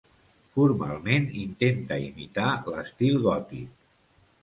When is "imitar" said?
2.09-2.49